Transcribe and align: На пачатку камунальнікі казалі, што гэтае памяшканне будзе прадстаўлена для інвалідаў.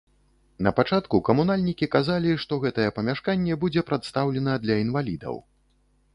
На 0.67 0.71
пачатку 0.77 1.19
камунальнікі 1.27 1.89
казалі, 1.97 2.31
што 2.45 2.59
гэтае 2.65 2.87
памяшканне 2.97 3.59
будзе 3.67 3.81
прадстаўлена 3.93 4.59
для 4.67 4.81
інвалідаў. 4.87 5.35